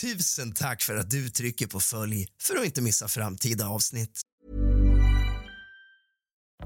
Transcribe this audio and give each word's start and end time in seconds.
Tusen 0.00 0.52
tack 0.52 0.82
för 0.82 0.96
att 0.96 1.10
du 1.10 1.28
trycker 1.28 1.66
på 1.66 1.80
följ 1.80 2.26
för 2.42 2.56
att 2.56 2.64
inte 2.64 2.82
missa 2.82 3.08
framtida 3.08 3.68
avsnitt. 3.68 4.20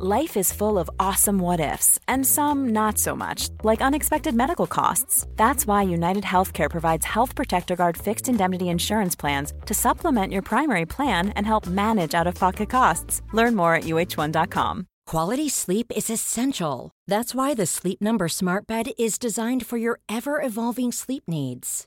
Life 0.01 0.41
is 0.41 0.53
full 0.53 0.79
of 0.79 0.89
awesome 0.99 1.43
what 1.43 1.61
ifs, 1.61 1.99
and 2.09 2.27
some 2.27 2.73
not 2.73 2.99
so 2.99 3.15
much, 3.15 3.51
like 3.63 3.85
unexpected 3.85 4.35
medical 4.35 4.67
costs. 4.67 5.27
That's 5.37 5.67
why 5.67 5.95
United 5.95 6.25
Healthcare 6.25 6.71
provides 6.71 7.07
Health 7.07 7.37
Protector 7.37 7.77
Guard 7.77 7.97
fixed 7.97 8.29
indemnity 8.29 8.65
insurance 8.65 9.21
plans 9.21 9.53
to 9.67 9.75
supplement 9.75 10.33
your 10.33 10.43
primary 10.43 10.87
plan 10.87 11.33
and 11.37 11.47
help 11.47 11.67
manage 11.67 12.21
out 12.21 12.27
of 12.27 12.35
pocket 12.35 12.71
costs. 12.71 13.23
Learn 13.35 13.55
more 13.55 13.75
at 13.75 13.85
uh1.com. 13.85 14.87
Quality 15.07 15.49
sleep 15.51 15.93
is 15.97 16.11
essential. 16.11 16.91
That's 17.11 17.35
why 17.35 17.55
the 17.55 17.67
Sleep 17.67 18.01
Number 18.01 18.29
Smart 18.29 18.67
Bed 18.67 18.87
is 18.99 19.19
designed 19.19 19.67
for 19.67 19.79
your 19.79 20.01
ever 20.09 20.41
evolving 20.43 20.93
sleep 20.93 21.25
needs. 21.27 21.87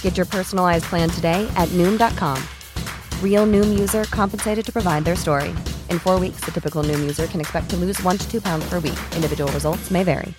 Get 0.00 0.16
your 0.16 0.26
personalized 0.26 0.84
plan 0.84 1.10
today 1.10 1.46
at 1.56 1.68
Noom.com. 1.72 2.42
Real 3.22 3.46
Noom 3.46 3.78
user 3.78 4.04
compensated 4.04 4.64
to 4.64 4.72
provide 4.72 5.04
their 5.04 5.16
story. 5.16 5.54
In 5.90 5.98
four 5.98 6.18
weeks, 6.20 6.40
the 6.44 6.50
typical 6.50 6.82
Noom 6.82 7.00
user 7.00 7.26
can 7.26 7.40
expect 7.40 7.68
to 7.70 7.76
lose 7.76 8.02
one 8.02 8.16
to 8.18 8.24
two 8.30 8.40
pounds 8.40 8.66
per 8.70 8.80
week. 8.80 8.98
Individual 9.14 9.52
results 9.52 9.90
may 9.90 10.04
vary. 10.04 10.34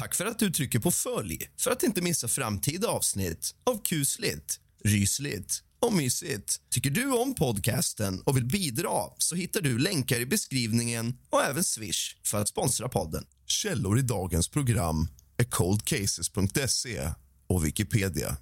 Tack 0.00 0.14
för 0.14 0.26
att 0.26 0.38
du 0.38 0.50
trycker 0.50 0.78
på 0.78 0.90
följ 0.90 1.38
för 1.58 1.70
att 1.70 1.82
inte 1.82 2.02
missa 2.02 2.28
framtida 2.28 2.88
avsnitt 2.88 3.54
av 3.66 3.82
kusligt, 3.82 4.60
rysligt 4.84 5.62
och 5.80 5.92
mysigt. 5.92 6.60
Tycker 6.70 6.90
du 6.90 7.12
om 7.12 7.34
podcasten 7.34 8.20
och 8.20 8.36
vill 8.36 8.44
bidra 8.44 9.02
så 9.18 9.34
hittar 9.34 9.60
du 9.60 9.78
länkar 9.78 10.20
i 10.20 10.26
beskrivningen 10.26 11.18
och 11.30 11.42
även 11.42 11.64
Swish 11.64 12.16
för 12.24 12.40
att 12.40 12.48
sponsra 12.48 12.88
podden. 12.88 13.24
Källor 13.46 13.98
i 13.98 14.02
dagens 14.02 14.48
program 14.48 15.08
är 15.40 15.44
coldcases.se 15.44 17.10
och 17.48 17.66
Wikipedia. 17.66 18.36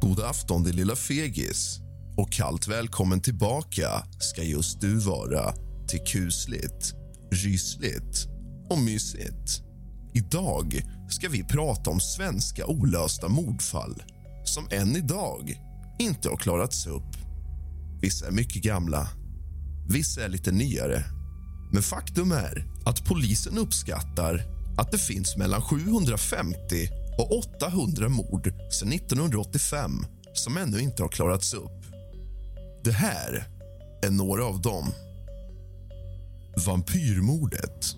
God 0.00 0.20
afton, 0.20 0.64
din 0.64 0.76
lilla 0.76 0.96
fegis. 0.96 1.78
Och 2.16 2.32
kallt 2.32 2.68
välkommen 2.68 3.20
tillbaka 3.20 3.88
ska 4.18 4.42
just 4.42 4.80
du 4.80 4.98
vara 4.98 5.54
till 5.88 6.00
kusligt, 6.06 6.94
rysligt 7.32 8.26
och 8.70 8.78
mysigt. 8.78 9.62
Idag 10.14 10.82
ska 11.08 11.28
vi 11.28 11.44
prata 11.44 11.90
om 11.90 12.00
svenska 12.00 12.66
olösta 12.66 13.28
mordfall 13.28 14.02
som 14.48 14.68
än 14.70 14.96
idag 14.96 15.60
inte 15.98 16.28
har 16.28 16.36
klarats 16.36 16.86
upp. 16.86 17.16
Vissa 18.00 18.26
är 18.26 18.30
mycket 18.30 18.62
gamla, 18.62 19.08
vissa 19.88 20.24
är 20.24 20.28
lite 20.28 20.52
nyare. 20.52 21.04
Men 21.72 21.82
faktum 21.82 22.32
är 22.32 22.64
att 22.84 23.04
polisen 23.04 23.58
uppskattar 23.58 24.42
att 24.78 24.90
det 24.90 24.98
finns 24.98 25.36
mellan 25.36 25.62
750 25.62 26.88
och 27.18 27.38
800 27.38 28.08
mord 28.08 28.52
sedan 28.70 28.92
1985 28.92 30.06
som 30.34 30.56
ännu 30.56 30.80
inte 30.80 31.02
har 31.02 31.08
klarats 31.08 31.54
upp. 31.54 31.82
Det 32.84 32.92
här 32.92 33.48
är 34.02 34.10
några 34.10 34.44
av 34.44 34.60
dem. 34.60 34.92
Vampyrmordet. 36.66 37.96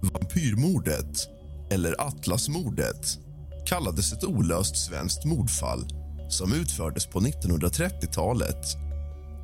Vampyrmordet, 0.00 1.28
eller 1.70 2.00
Atlasmordet 2.00 3.18
kallades 3.66 4.12
ett 4.12 4.24
olöst 4.24 4.76
svenskt 4.76 5.24
mordfall 5.24 5.86
som 6.28 6.52
utfördes 6.52 7.06
på 7.06 7.20
1930-talet. 7.20 8.66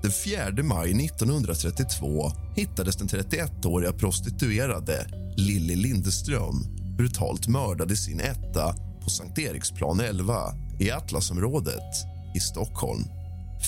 Den 0.02 0.12
4 0.12 0.62
maj 0.62 1.04
1932 1.04 2.32
hittades 2.56 2.96
den 2.96 3.08
31-åriga 3.08 3.92
prostituerade 3.92 5.06
Lilly 5.36 5.76
Lindeström 5.76 6.54
brutalt 6.96 7.48
mördad 7.48 7.92
i 7.92 7.96
sin 7.96 8.20
etta 8.20 8.74
på 9.04 9.10
Sankt 9.10 9.38
Eriksplan 9.38 10.00
11 10.00 10.34
i 10.80 10.90
Atlasområdet 10.90 11.94
i 12.36 12.40
Stockholm. 12.40 13.04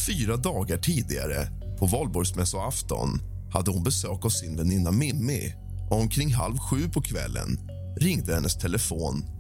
Fyra 0.07 0.37
dagar 0.37 0.77
tidigare, 0.77 1.49
på 1.79 1.87
valborgsmässoafton 1.87 3.21
hade 3.53 3.71
hon 3.71 3.83
besök 3.83 4.25
av 4.25 4.29
sin 4.29 4.57
väninna 4.57 4.91
Mimmi 4.91 5.55
och 5.91 6.01
omkring 6.01 6.35
halv 6.35 6.59
sju 6.59 6.89
på 6.89 7.01
kvällen 7.01 7.59
ringde 8.01 8.35
hennes 8.35 8.57
telefon. 8.57 9.34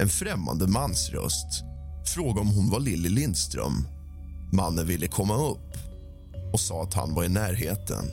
En 0.00 0.08
främmande 0.08 0.66
mansröst 0.66 1.64
frågade 2.14 2.40
om 2.40 2.48
hon 2.48 2.70
var 2.70 2.80
Lilly 2.80 3.08
Lindström. 3.08 3.86
Mannen 4.52 4.86
ville 4.86 5.06
komma 5.06 5.34
upp 5.34 5.76
och 6.52 6.60
sa 6.60 6.82
att 6.82 6.94
han 6.94 7.14
var 7.14 7.24
i 7.24 7.28
närheten. 7.28 8.04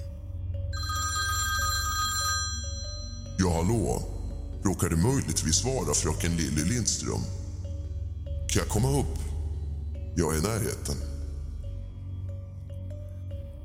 Ja, 3.40 3.54
hallå? 3.56 4.02
Råkar 4.64 4.90
det 4.90 4.96
möjligtvis 4.96 5.66
vara 5.66 5.94
fröken 5.94 6.36
Lilly 6.36 6.64
Lindström? 6.64 7.22
Kan 8.24 8.60
jag 8.60 8.70
komma 8.70 9.00
upp? 9.00 9.20
Jag 10.16 10.34
är 10.34 10.38
i 10.38 10.42
närheten. 10.42 10.96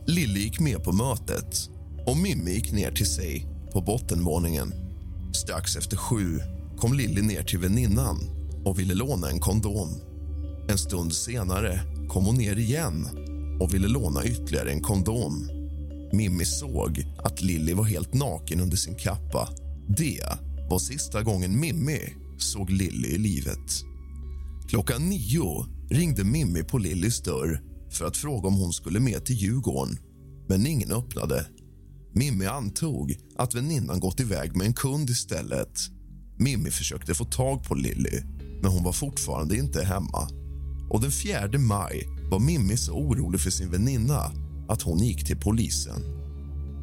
Lilly 0.06 0.41
gick 0.41 0.61
med 0.61 0.84
på 0.84 0.93
mötet 0.93 1.69
och 2.06 2.16
Mimmi 2.16 2.50
gick 2.50 2.72
ner 2.72 2.93
till 2.93 3.15
sig 3.15 3.47
på 3.72 3.81
bottenvåningen. 3.81 4.75
Strax 5.34 5.77
efter 5.77 5.97
sju 5.97 6.41
kom 6.82 6.94
Lilly 6.94 7.22
ner 7.22 7.43
till 7.43 7.59
väninnan 7.59 8.19
och 8.65 8.78
ville 8.78 8.94
låna 8.94 9.31
en 9.31 9.41
kondom. 9.41 9.88
En 10.69 10.78
stund 10.78 11.12
senare 11.15 11.81
kom 12.09 12.25
hon 12.25 12.34
ner 12.34 12.59
igen 12.59 13.09
och 13.60 13.75
ville 13.75 13.88
låna 13.88 14.25
ytterligare 14.25 14.72
en 14.72 14.81
kondom. 14.81 15.50
Mimmi 16.12 16.44
såg 16.44 17.04
att 17.19 17.43
Lilly 17.43 17.75
var 17.75 17.84
helt 17.84 18.15
naken 18.15 18.60
under 18.60 18.76
sin 18.76 18.94
kappa. 18.94 19.48
Det 19.88 20.22
var 20.70 20.78
sista 20.78 21.22
gången 21.22 21.60
Mimmi 21.60 21.98
såg 22.38 22.70
Lilly 22.70 23.09
i 23.09 23.19
livet. 23.19 23.82
Klockan 24.69 25.09
nio 25.09 25.66
ringde 25.91 26.25
Mimmi 26.25 26.62
på 26.62 26.78
Lillys 26.78 27.22
dörr 27.22 27.62
för 27.91 28.04
att 28.04 28.16
fråga 28.16 28.49
om 28.49 28.54
hon 28.54 28.72
skulle 28.72 29.00
med 29.00 29.25
till 29.25 29.37
Djurgården, 29.37 29.99
men 30.49 30.66
ingen 30.66 30.93
öppnade. 30.93 31.47
Mimmi 32.12 32.47
antog 32.47 33.16
att 33.37 33.54
väninnan 33.54 34.00
gått 34.00 34.20
iväg 34.20 34.56
med 34.56 34.66
en 34.66 34.75
kund 34.75 35.10
istället. 35.10 35.78
Mimmi 36.42 36.70
försökte 36.70 37.14
få 37.14 37.25
tag 37.25 37.64
på 37.64 37.75
Lilly, 37.75 38.22
men 38.62 38.70
hon 38.70 38.84
var 38.84 38.93
fortfarande 38.93 39.56
inte 39.56 39.84
hemma. 39.84 40.28
Och 40.90 41.00
Den 41.00 41.11
4 41.11 41.58
maj 41.58 42.08
var 42.31 42.38
Mimmi 42.38 42.76
så 42.76 42.93
orolig 42.93 43.40
för 43.40 43.50
sin 43.50 43.70
väninna 43.70 44.32
att 44.69 44.82
hon 44.82 44.99
gick 44.99 45.26
till 45.26 45.37
polisen. 45.37 46.02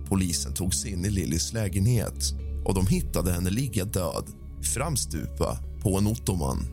Polisen 0.10 0.54
tog 0.54 0.74
sig 0.74 0.92
in 0.92 1.06
i 1.06 1.10
Lillys 1.10 1.54
lägenhet 1.54 2.34
och 2.66 2.74
de 2.74 2.88
hittade 2.88 3.32
henne 3.32 3.50
ligga 3.50 3.86
död, 3.86 4.26
framstupa 4.62 5.60
på 5.82 5.98
en 5.98 6.08
ottoman. 6.08 6.68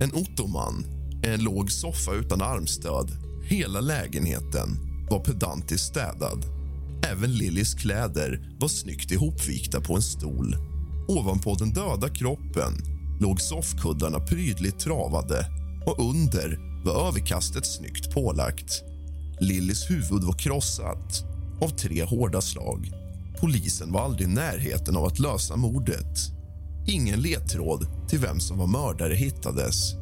En 0.00 0.12
ottoman 0.14 0.84
är 1.22 1.34
en 1.34 1.44
låg 1.44 1.72
soffa 1.72 2.12
utan 2.12 2.42
armstöd. 2.42 3.10
Hela 3.44 3.80
lägenheten 3.80 4.68
var 5.10 5.20
pedantiskt 5.20 5.86
städad. 5.86 6.44
Även 7.12 7.32
Lillys 7.32 7.74
kläder 7.74 8.56
var 8.60 8.68
snyggt 8.68 9.10
ihopvikta 9.10 9.80
på 9.80 9.96
en 9.96 10.02
stol. 10.02 10.73
Ovanpå 11.08 11.54
den 11.54 11.72
döda 11.72 12.08
kroppen 12.08 12.72
låg 13.20 13.40
soffkuddarna 13.40 14.20
prydligt 14.20 14.78
travade 14.78 15.46
och 15.86 16.10
under 16.10 16.58
var 16.84 17.08
överkastet 17.08 17.66
snyggt 17.66 18.10
pålagt. 18.14 18.82
Lillys 19.40 19.90
huvud 19.90 20.24
var 20.24 20.38
krossat 20.38 21.24
av 21.60 21.68
tre 21.68 22.04
hårda 22.04 22.40
slag. 22.40 22.90
Polisen 23.40 23.92
var 23.92 24.00
aldrig 24.00 24.28
i 24.28 24.32
närheten 24.32 24.96
av 24.96 25.04
att 25.04 25.18
lösa 25.18 25.56
mordet. 25.56 26.18
Ingen 26.86 27.20
ledtråd 27.20 27.86
till 28.08 28.18
vem 28.18 28.40
som 28.40 28.58
var 28.58 28.66
mördare 28.66 29.14
hittades. 29.14 29.94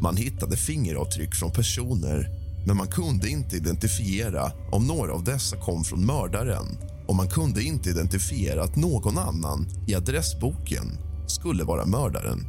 Man 0.00 0.16
hittade 0.16 0.56
fingeravtryck 0.56 1.34
från 1.34 1.52
personer 1.52 2.28
men 2.66 2.76
man 2.76 2.88
kunde 2.88 3.28
inte 3.28 3.56
identifiera 3.56 4.52
om 4.72 4.86
några 4.86 5.12
av 5.12 5.24
dessa 5.24 5.56
kom 5.56 5.84
från 5.84 6.06
mördaren 6.06 6.66
och 7.12 7.16
man 7.16 7.28
kunde 7.28 7.62
inte 7.62 7.90
identifiera 7.90 8.62
att 8.62 8.76
någon 8.76 9.18
annan 9.18 9.68
i 9.86 9.94
adressboken 9.94 10.98
skulle 11.26 11.64
vara 11.64 11.86
mördaren. 11.86 12.46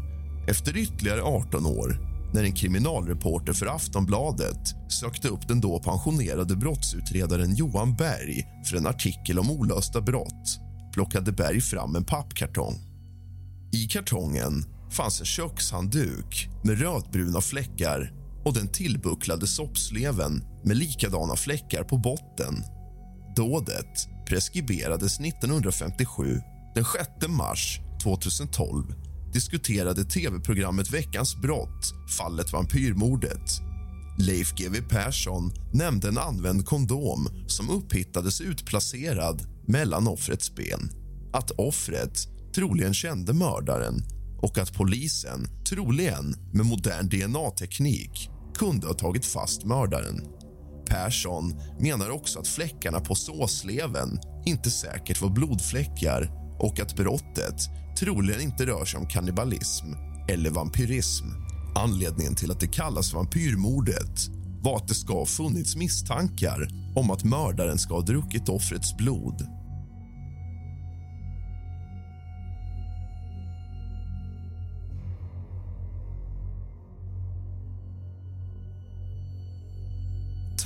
Efter 0.48 0.77
ytterligare 0.77 1.21
18 1.21 1.65
år, 1.65 1.98
när 2.33 2.44
en 2.44 2.54
kriminalreporter 2.54 3.54
för 3.54 3.65
Aftonbladet 3.65 4.60
sökte 4.89 5.27
upp 5.27 5.48
den 5.48 5.62
då 5.62 5.80
pensionerade 5.80 6.56
brottsutredaren 6.56 7.56
Johan 7.56 7.95
Berg 7.95 8.44
för 8.65 8.77
en 8.77 8.88
artikel 8.88 9.39
om 9.39 9.51
olösta 9.51 10.01
brott 10.01 10.60
plockade 10.94 11.31
Berg 11.31 11.62
fram 11.62 11.95
en 11.95 12.06
pappkartong. 12.06 12.75
I 13.74 13.88
kartongen 13.88 14.66
fanns 14.92 15.19
en 15.19 15.25
kökshandduk 15.25 16.50
med 16.63 16.80
rödbruna 16.80 17.42
fläckar 17.42 18.12
och 18.45 18.54
den 18.54 18.68
tillbucklade 18.68 19.48
soppsleven 19.48 20.44
med 20.63 20.77
likadana 20.77 21.36
fläckar 21.36 21.83
på 21.83 21.98
botten. 21.98 22.63
Dådet 23.36 24.12
preskriberades 24.25 25.19
1957. 25.19 26.41
Den 26.75 26.85
6 26.85 27.27
mars 27.27 27.79
2012 28.03 28.83
diskuterade 29.33 30.03
tv-programmet 30.03 30.93
Veckans 30.93 31.35
brott 31.35 31.93
fallet 32.17 32.53
vampyrmordet. 32.53 33.61
Leif 34.19 34.53
GW 34.55 34.81
Persson 34.89 35.51
nämnde 35.73 36.07
en 36.07 36.17
använd 36.17 36.65
kondom 36.65 37.27
som 37.47 37.69
upphittades 37.69 38.41
utplacerad 38.41 39.41
mellan 39.67 40.07
offrets 40.07 40.55
ben. 40.55 40.89
Att 41.33 41.51
offret 41.51 42.27
troligen 42.55 42.93
kände 42.93 43.33
mördaren 43.33 44.03
och 44.41 44.57
att 44.57 44.73
polisen, 44.73 45.47
troligen 45.69 46.35
med 46.53 46.65
modern 46.65 47.09
DNA-teknik 47.09 48.29
kunde 48.55 48.87
ha 48.87 48.93
tagit 48.93 49.25
fast 49.25 49.65
mördaren. 49.65 50.43
Persson 50.94 51.56
menar 51.80 52.10
också 52.10 52.40
att 52.40 52.48
fläckarna 52.48 53.00
på 53.00 53.16
såsleven 53.16 54.19
inte 54.45 54.72
säkert 54.72 55.22
var 55.22 55.30
blodfläckar 55.30 56.31
och 56.60 56.80
att 56.80 56.95
brottet 56.95 57.56
troligen 58.00 58.42
inte 58.42 58.66
rör 58.66 58.86
sig 58.86 59.00
om 59.00 59.07
kannibalism 59.07 59.86
eller 60.30 60.50
vampyrism. 60.50 61.25
Anledningen 61.75 62.36
till 62.36 62.51
att 62.51 62.60
det 62.60 62.68
kallas 62.68 63.13
vampyrmordet 63.13 64.19
var 64.62 64.75
att 64.75 64.88
det 64.88 64.94
ska 64.95 65.13
ha 65.13 65.25
funnits 65.25 65.75
misstankar 65.75 66.68
om 66.95 67.12
att 67.12 67.24
mördaren 67.24 67.78
ska 67.78 67.94
ha 67.94 68.01
druckit 68.01 68.50
offrets 68.50 68.98
blod. 68.98 69.48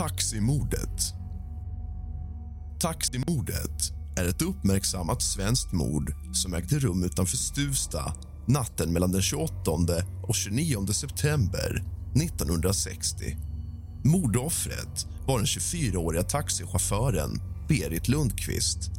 Taximordet. 0.07 1.13
Taximordet 2.80 3.92
är 4.18 4.25
ett 4.25 4.42
uppmärksammat 4.42 5.21
svenskt 5.21 5.71
mord 5.71 6.13
som 6.33 6.54
ägde 6.54 6.80
rum 6.80 7.04
utanför 7.04 7.38
Stuvsta 7.38 8.13
natten 8.48 8.94
mellan 8.94 9.12
den 9.12 9.21
28 9.21 9.71
och 10.24 10.36
29 10.36 10.88
september 10.88 11.83
1960. 12.15 13.38
Mordoffret 14.04 15.07
var 15.27 15.38
den 15.38 15.45
24-åriga 15.45 16.24
taxichauffören 16.24 17.42
Berit 17.68 18.07
Lundqvist. 18.07 18.92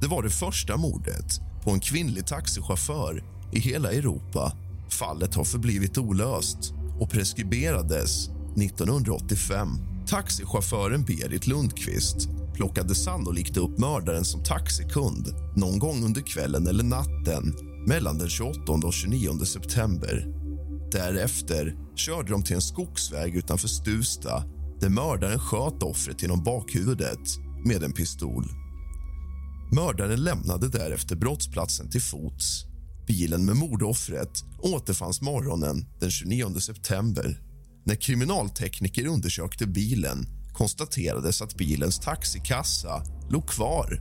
Det 0.00 0.06
var 0.06 0.22
det 0.22 0.30
första 0.30 0.76
mordet 0.76 1.40
på 1.64 1.70
en 1.70 1.80
kvinnlig 1.80 2.26
taxichaufför 2.26 3.24
i 3.52 3.60
hela 3.60 3.92
Europa. 3.92 4.52
Fallet 4.88 5.34
har 5.34 5.44
förblivit 5.44 5.98
olöst 5.98 6.72
och 7.00 7.10
preskriberades 7.10 8.28
1985. 8.56 9.89
Taxichauffören 10.10 11.04
Berit 11.04 11.46
Lundqvist 11.46 12.28
plockade 12.54 12.94
sannolikt 12.94 13.56
upp 13.56 13.78
mördaren 13.78 14.24
som 14.24 14.42
taxikund 14.42 15.34
någon 15.56 15.78
gång 15.78 16.04
under 16.04 16.20
kvällen 16.20 16.66
eller 16.66 16.84
natten 16.84 17.54
mellan 17.86 18.18
den 18.18 18.28
28 18.28 18.72
och 18.72 18.92
29 18.92 19.44
september. 19.44 20.26
Därefter 20.92 21.76
körde 21.96 22.30
de 22.30 22.42
till 22.42 22.54
en 22.54 22.62
skogsväg 22.62 23.36
utanför 23.36 23.68
Stuvsta 23.68 24.44
där 24.80 24.88
mördaren 24.88 25.38
sköt 25.38 25.82
offret 25.82 26.22
genom 26.22 26.44
bakhuvudet 26.44 27.36
med 27.66 27.82
en 27.82 27.92
pistol. 27.92 28.44
Mördaren 29.72 30.24
lämnade 30.24 30.68
därefter 30.68 31.16
brottsplatsen 31.16 31.90
till 31.90 32.02
fots. 32.02 32.64
Bilen 33.06 33.44
med 33.44 33.56
mordoffret 33.56 34.44
återfanns 34.58 35.20
morgonen 35.20 35.86
den 36.00 36.10
29 36.10 36.60
september. 36.60 37.49
När 37.90 37.96
kriminaltekniker 37.96 39.06
undersökte 39.06 39.66
bilen 39.66 40.26
konstaterades 40.52 41.42
att 41.42 41.54
bilens 41.54 41.98
taxikassa 41.98 43.02
låg 43.30 43.46
kvar, 43.46 44.00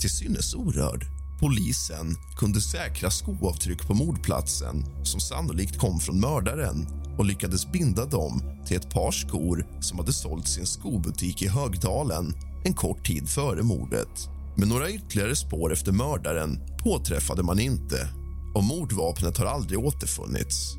till 0.00 0.10
synes 0.10 0.54
orörd. 0.54 1.06
Polisen 1.40 2.16
kunde 2.38 2.60
säkra 2.60 3.10
skoavtryck 3.10 3.86
på 3.86 3.94
mordplatsen 3.94 4.84
som 5.04 5.20
sannolikt 5.20 5.78
kom 5.78 6.00
från 6.00 6.20
mördaren 6.20 6.86
och 7.18 7.24
lyckades 7.24 7.72
binda 7.72 8.06
dem 8.06 8.42
till 8.66 8.76
ett 8.76 8.90
par 8.90 9.10
skor 9.10 9.66
som 9.80 9.98
hade 9.98 10.12
sålts 10.12 10.58
i 10.58 10.60
en 10.60 10.66
skobutik 10.66 11.42
i 11.42 11.48
Högdalen 11.48 12.34
en 12.64 12.74
kort 12.74 13.06
tid 13.06 13.28
före 13.28 13.62
mordet. 13.62 14.28
Men 14.56 14.68
några 14.68 14.90
ytterligare 14.90 15.36
spår 15.36 15.72
efter 15.72 15.92
mördaren 15.92 16.60
påträffade 16.84 17.42
man 17.42 17.58
inte 17.58 18.08
och 18.54 18.64
mordvapnet 18.64 19.38
har 19.38 19.46
aldrig 19.46 19.78
återfunnits. 19.78 20.74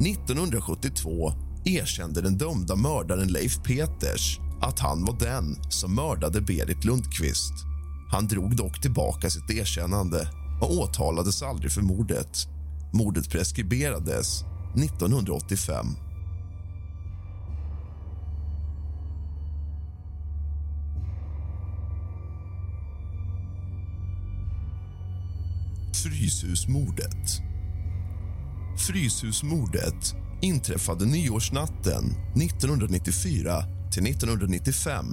1972 0.00 1.47
erkände 1.64 2.20
den 2.20 2.38
dömda 2.38 2.76
mördaren 2.76 3.28
Leif 3.28 3.62
Peters 3.62 4.40
att 4.60 4.78
han 4.78 5.04
var 5.04 5.18
den 5.18 5.70
som 5.70 5.94
mördade 5.94 6.40
Berit 6.40 6.84
Lundqvist. 6.84 7.52
Han 8.10 8.26
drog 8.26 8.56
dock 8.56 8.80
tillbaka 8.80 9.30
sitt 9.30 9.50
erkännande 9.50 10.28
och 10.60 10.72
åtalades 10.72 11.42
aldrig 11.42 11.72
för 11.72 11.82
mordet. 11.82 12.48
Mordet 12.92 13.30
preskriberades 13.30 14.44
1985. 14.74 15.86
Fryshusmordet. 25.92 27.42
Fryshusmordet 28.78 30.14
inträffade 30.42 31.06
nyårsnatten 31.06 32.04
1994 32.36 33.64
till 33.92 34.06
1995 34.06 35.04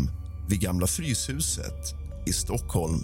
vid 0.50 0.60
Gamla 0.60 0.88
Fryshuset 0.88 1.96
i 2.28 2.34
Stockholm. 2.34 3.04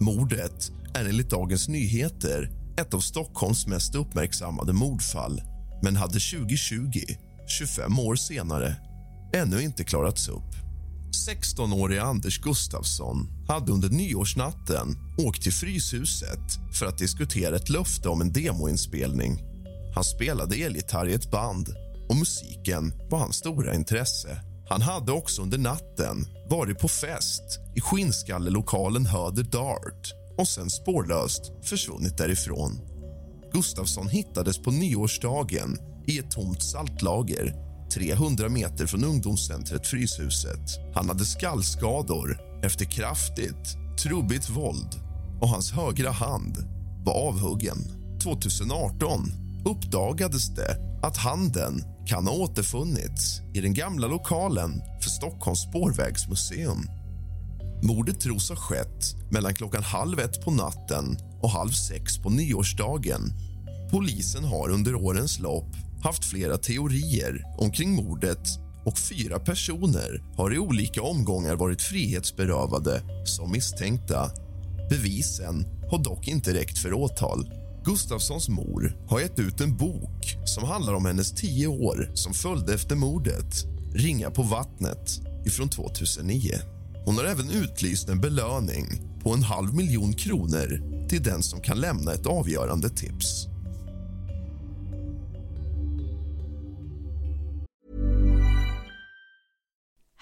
Mordet 0.00 0.72
är 0.94 1.04
enligt 1.04 1.30
Dagens 1.30 1.68
Nyheter 1.68 2.50
ett 2.78 2.94
av 2.94 3.00
Stockholms 3.00 3.66
mest 3.66 3.94
uppmärksammade 3.94 4.72
mordfall 4.72 5.42
men 5.82 5.96
hade 5.96 6.20
2020, 6.20 7.00
25 7.58 7.98
år 7.98 8.16
senare, 8.16 8.76
ännu 9.34 9.62
inte 9.62 9.84
klarats 9.84 10.28
upp. 10.28 10.54
16-årige 11.28 12.02
Anders 12.02 12.40
Gustafsson 12.40 13.28
hade 13.48 13.72
under 13.72 13.88
nyårsnatten 13.88 14.96
åkt 15.18 15.42
till 15.42 15.52
Fryshuset 15.52 16.58
för 16.72 16.86
att 16.86 16.98
diskutera 16.98 17.56
ett 17.56 17.68
löfte 17.68 18.08
om 18.08 18.20
en 18.20 18.32
demoinspelning. 18.32 19.45
Han 19.96 20.04
spelade 20.04 20.56
elgitarr 20.56 21.08
i 21.08 21.14
ett 21.14 21.30
band 21.30 21.68
och 22.08 22.16
musiken 22.16 22.92
var 23.10 23.18
hans 23.18 23.36
stora 23.36 23.74
intresse. 23.74 24.40
Han 24.68 24.82
hade 24.82 25.12
också 25.12 25.42
under 25.42 25.58
natten 25.58 26.26
varit 26.50 26.78
på 26.78 26.88
fest 26.88 27.60
i 27.76 27.80
skinnskallelokalen 27.80 29.06
Höder 29.06 29.42
Dart 29.42 30.12
och 30.38 30.48
sen 30.48 30.70
spårlöst 30.70 31.52
försvunnit 31.62 32.18
därifrån. 32.18 32.80
Gustafsson 33.52 34.08
hittades 34.08 34.58
på 34.58 34.70
nyårsdagen 34.70 35.78
i 36.06 36.18
ett 36.18 36.30
tomt 36.30 36.62
saltlager 36.62 37.54
300 37.94 38.48
meter 38.48 38.86
från 38.86 39.04
ungdomscentret 39.04 39.86
Fryshuset. 39.86 40.94
Han 40.94 41.08
hade 41.08 41.24
skallskador 41.24 42.40
efter 42.62 42.84
kraftigt, 42.84 43.76
trubbigt 44.02 44.50
våld 44.50 45.00
och 45.40 45.48
hans 45.48 45.72
högra 45.72 46.10
hand 46.10 46.56
var 47.04 47.14
avhuggen. 47.28 47.78
2018 48.22 49.45
uppdagades 49.66 50.54
det 50.54 50.76
att 51.02 51.16
handen 51.16 51.84
kan 52.06 52.26
ha 52.26 52.34
återfunnits 52.34 53.40
i 53.54 53.60
den 53.60 53.74
gamla 53.74 54.06
lokalen 54.06 54.82
för 55.02 55.10
Stockholms 55.10 55.62
spårvägsmuseum. 55.62 56.86
Mordet 57.82 58.20
tros 58.20 58.48
ha 58.48 58.56
skett 58.56 59.14
mellan 59.30 59.54
klockan 59.54 59.82
halv 59.82 60.20
ett 60.20 60.44
på 60.44 60.50
natten 60.50 61.18
och 61.42 61.50
halv 61.50 61.70
sex 61.70 62.18
på 62.18 62.30
nyårsdagen. 62.30 63.20
Polisen 63.90 64.44
har 64.44 64.70
under 64.70 64.94
årens 64.94 65.38
lopp 65.38 65.76
haft 66.02 66.24
flera 66.24 66.58
teorier 66.58 67.42
omkring 67.58 67.94
mordet 67.94 68.48
och 68.84 68.98
fyra 68.98 69.38
personer 69.38 70.22
har 70.36 70.54
i 70.54 70.58
olika 70.58 71.02
omgångar 71.02 71.56
varit 71.56 71.82
frihetsberövade 71.82 73.02
som 73.24 73.52
misstänkta. 73.52 74.30
Bevisen 74.90 75.66
har 75.90 76.04
dock 76.04 76.28
inte 76.28 76.54
räckt 76.54 76.78
för 76.78 76.94
åtal. 76.94 77.65
Gustafssons 77.86 78.48
mor 78.48 78.96
har 79.08 79.20
gett 79.20 79.38
ut 79.38 79.60
en 79.60 79.76
bok 79.76 80.36
som 80.44 80.68
handlar 80.68 80.94
om 80.94 81.06
hennes 81.06 81.32
tio 81.32 81.66
år 81.66 82.10
som 82.14 82.34
följde 82.34 82.74
efter 82.74 82.96
mordet 82.96 83.64
Ringa 83.94 84.30
på 84.30 84.42
vattnet 84.42 85.20
ifrån 85.46 85.68
2009. 85.68 86.52
Hon 87.04 87.16
har 87.16 87.24
även 87.24 87.50
utlyst 87.50 88.08
en 88.08 88.20
belöning 88.20 88.84
på 89.22 89.32
en 89.34 89.42
halv 89.42 89.74
miljon 89.74 90.12
kronor 90.12 90.80
till 91.08 91.22
den 91.22 91.42
som 91.42 91.60
kan 91.60 91.80
lämna 91.80 92.12
ett 92.12 92.26
avgörande 92.26 92.88
tips. 92.88 93.46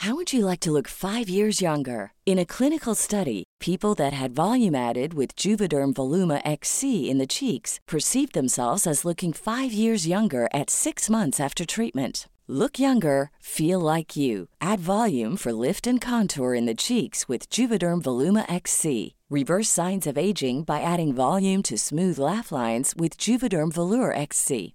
How 0.04 0.14
would 0.14 0.34
you 0.34 0.50
like 0.50 0.60
to 0.60 0.70
look 0.70 0.88
five 0.88 1.30
years 1.30 1.62
younger? 1.62 2.12
In 2.26 2.38
a 2.38 2.44
clinical 2.44 2.94
study, 2.94 3.43
people 3.64 3.94
that 3.94 4.12
had 4.12 4.34
volume 4.34 4.74
added 4.74 5.14
with 5.14 5.36
Juvederm 5.36 5.94
Voluma 5.94 6.42
XC 6.44 7.08
in 7.08 7.16
the 7.16 7.26
cheeks 7.26 7.80
perceived 7.86 8.34
themselves 8.34 8.86
as 8.86 9.06
looking 9.06 9.32
five 9.32 9.72
years 9.72 10.06
younger 10.06 10.48
at 10.52 10.68
six 10.68 11.08
months 11.08 11.40
after 11.40 11.64
treatment. 11.64 12.28
Look 12.46 12.78
younger, 12.78 13.30
feel 13.40 13.80
like 13.80 14.14
you. 14.14 14.48
Add 14.60 14.80
volume 14.80 15.38
for 15.38 15.64
lift 15.68 15.86
and 15.86 15.98
contour 15.98 16.52
in 16.52 16.66
the 16.66 16.74
cheeks 16.74 17.26
with 17.26 17.48
Juvederm 17.48 18.02
Voluma 18.02 18.44
XC. 18.52 19.14
Reverse 19.30 19.70
signs 19.70 20.06
of 20.06 20.18
aging 20.18 20.64
by 20.64 20.82
adding 20.82 21.14
volume 21.14 21.62
to 21.62 21.78
smooth 21.78 22.18
laugh 22.18 22.52
lines 22.52 22.92
with 22.94 23.16
Juvederm 23.16 23.72
Volure 23.72 24.14
XC. 24.14 24.74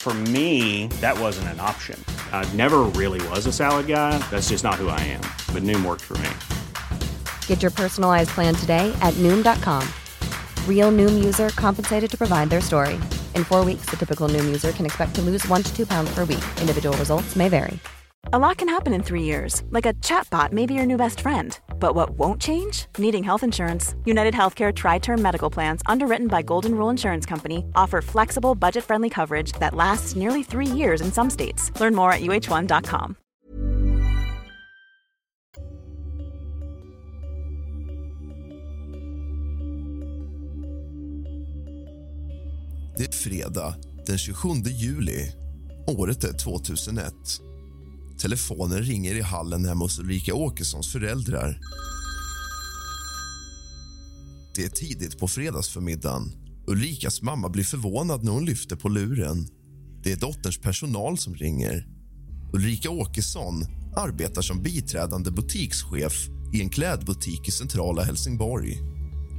For 0.00 0.14
me, 0.32 0.86
that 1.02 1.20
wasn't 1.20 1.48
an 1.48 1.60
option. 1.60 2.02
I 2.32 2.50
never 2.54 2.78
really 2.96 3.20
was 3.28 3.44
a 3.44 3.52
salad 3.52 3.86
guy. 3.86 4.16
That's 4.30 4.48
just 4.48 4.64
not 4.64 4.76
who 4.76 4.88
I 4.88 4.98
am. 5.00 5.20
But 5.52 5.62
Noom 5.62 5.84
worked 5.84 6.00
for 6.00 6.16
me. 6.16 6.30
Get 7.46 7.60
your 7.60 7.70
personalized 7.70 8.30
plan 8.30 8.54
today 8.54 8.90
at 9.02 9.12
Noom.com. 9.18 9.86
Real 10.66 10.90
Noom 10.90 11.22
user 11.22 11.50
compensated 11.50 12.10
to 12.12 12.16
provide 12.16 12.48
their 12.48 12.62
story. 12.62 12.94
In 13.34 13.44
four 13.44 13.62
weeks, 13.62 13.90
the 13.90 13.98
typical 13.98 14.26
Noom 14.26 14.46
user 14.46 14.72
can 14.72 14.86
expect 14.86 15.14
to 15.16 15.20
lose 15.20 15.46
one 15.48 15.62
to 15.62 15.76
two 15.76 15.84
pounds 15.84 16.14
per 16.14 16.24
week. 16.24 16.44
Individual 16.62 16.96
results 16.96 17.36
may 17.36 17.50
vary. 17.50 17.78
A 18.32 18.38
lot 18.38 18.56
can 18.56 18.68
happen 18.68 18.94
in 18.94 19.02
three 19.02 19.24
years, 19.24 19.64
like 19.68 19.84
a 19.84 19.92
chatbot 19.94 20.52
may 20.52 20.64
be 20.64 20.72
your 20.72 20.86
new 20.86 20.96
best 20.96 21.20
friend. 21.20 21.58
But 21.80 21.94
what 21.94 22.10
won't 22.10 22.40
change? 22.40 22.86
Needing 22.98 23.24
health 23.24 23.42
insurance. 23.42 23.96
United 24.04 24.34
Healthcare 24.34 24.72
Tri 24.72 24.98
Term 24.98 25.20
Medical 25.20 25.50
Plans, 25.50 25.82
underwritten 25.86 26.28
by 26.28 26.42
Golden 26.42 26.74
Rule 26.74 26.90
Insurance 26.90 27.26
Company, 27.26 27.64
offer 27.74 28.02
flexible, 28.02 28.54
budget 28.54 28.84
friendly 28.84 29.10
coverage 29.10 29.52
that 29.52 29.74
lasts 29.74 30.14
nearly 30.14 30.42
three 30.42 30.66
years 30.66 31.00
in 31.00 31.10
some 31.10 31.30
states. 31.30 31.72
Learn 31.80 31.94
more 31.94 32.12
at 32.12 32.20
uh1.com. 32.20 33.16
Det 43.00 43.04
är 43.04 43.12
fredag 43.12 43.74
den 44.06 44.18
27 44.18 44.48
juli. 44.64 45.32
Året 45.86 46.24
är 46.24 46.32
2001. 46.32 47.14
Telefonen 48.20 48.82
ringer 48.82 49.14
i 49.14 49.20
hallen 49.20 49.64
hemma 49.64 49.84
hos 49.84 49.98
Ulrika 49.98 50.34
Åkessons 50.34 50.92
föräldrar. 50.92 51.60
Det 54.54 54.64
är 54.64 54.68
tidigt 54.68 55.18
på 55.18 55.28
fredagsförmiddagen. 55.28 56.32
Ulrikas 56.66 57.22
mamma 57.22 57.48
blir 57.48 57.64
förvånad 57.64 58.24
när 58.24 58.32
hon 58.32 58.44
lyfter 58.44 58.76
på 58.76 58.88
luren. 58.88 59.48
Det 60.02 60.12
är 60.12 60.16
dotterns 60.16 60.60
personal 60.60 61.18
som 61.18 61.34
ringer. 61.34 61.86
Ulrika 62.52 62.90
Åkesson 62.90 63.64
arbetar 63.96 64.42
som 64.42 64.62
biträdande 64.62 65.30
butikschef 65.30 66.28
i 66.52 66.60
en 66.60 66.70
klädbutik 66.70 67.48
i 67.48 67.50
centrala 67.50 68.02
Helsingborg. 68.02 68.78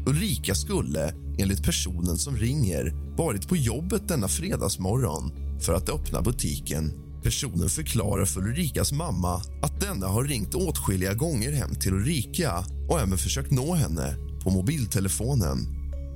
Ulrika 0.08 0.56
skulle, 0.56 1.14
enligt 1.38 1.64
personen 1.64 2.18
som 2.18 2.36
ringer 2.36 3.16
varit 3.18 3.48
på 3.48 3.56
jobbet 3.56 4.08
denna 4.08 4.28
fredagsmorgon 4.28 5.32
för 5.60 5.74
att 5.74 5.90
öppna 5.90 6.22
butiken. 6.22 7.11
Personen 7.24 7.70
förklarar 7.70 8.26
för 8.26 8.42
Ulrikas 8.42 8.92
mamma 8.92 9.42
att 9.62 9.82
denna 9.82 10.08
har 10.08 10.24
ringt 10.24 10.56
åtskilliga 10.56 11.14
gånger 11.14 11.52
hem 11.52 11.76
till 11.76 11.94
Ulrika 11.94 12.66
och 12.90 13.00
även 13.00 13.18
försökt 13.18 13.52
nå 13.52 13.74
henne 13.74 14.16
på 14.44 14.50
mobiltelefonen. 14.50 15.58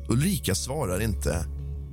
Ulrika 0.09 0.55
svarar 0.55 1.01
inte. 1.01 1.45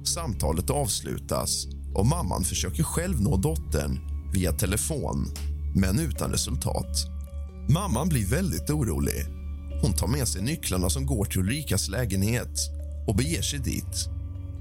Samtalet 0.04 0.70
avslutas 0.70 1.66
och 1.94 2.06
mamman 2.06 2.44
försöker 2.44 2.82
själv 2.82 3.20
nå 3.20 3.36
dottern 3.36 4.00
via 4.34 4.52
telefon, 4.52 5.26
men 5.74 5.98
utan 5.98 6.30
resultat. 6.30 7.06
Mamman 7.68 8.08
blir 8.08 8.26
väldigt 8.26 8.70
orolig. 8.70 9.26
Hon 9.82 9.92
tar 9.92 10.06
med 10.06 10.28
sig 10.28 10.42
nycklarna 10.42 10.90
som 10.90 11.06
går 11.06 11.24
till 11.24 11.40
Ulrikas 11.40 11.88
lägenhet 11.88 12.58
och 13.06 13.16
beger 13.16 13.42
sig 13.42 13.58
dit. 13.58 14.08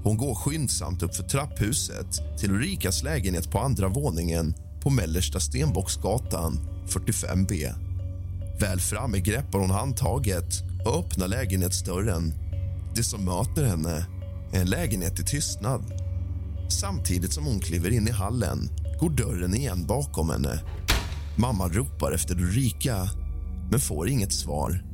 Hon 0.02 0.16
går 0.16 0.34
skyndsamt 0.34 1.02
upp 1.02 1.14
för 1.14 1.22
trapphuset 1.22 2.38
till 2.38 2.50
Ulrikas 2.50 3.02
lägenhet 3.02 3.50
på 3.50 3.58
andra 3.58 3.88
våningen 3.88 4.54
på 4.80 4.90
mellersta 4.90 5.40
Stenbocksgatan 5.40 6.60
45B. 6.88 7.74
Väl 8.60 8.80
framme 8.80 9.20
greppar 9.20 9.58
hon 9.58 9.70
handtaget 9.70 10.62
och 10.84 10.98
öppnar 10.98 11.28
lägenhetsdörren. 11.28 12.34
Det 12.94 13.02
som 13.02 13.24
möter 13.24 13.64
henne 13.64 14.06
är 14.52 14.60
en 14.60 14.70
lägenhet 14.70 15.20
i 15.20 15.24
tystnad. 15.24 15.84
Samtidigt 16.68 17.32
som 17.32 17.44
hon 17.44 17.60
kliver 17.60 17.90
in 17.90 18.08
i 18.08 18.10
hallen 18.10 18.68
går 19.00 19.10
dörren 19.10 19.54
igen 19.54 19.86
bakom 19.86 20.30
henne. 20.30 20.60
Mamman 21.36 21.72
ropar 21.72 22.12
efter 22.12 22.40
Ulrika, 22.40 23.08
men 23.70 23.80
får 23.80 24.08
inget 24.08 24.32
svar. 24.32 24.84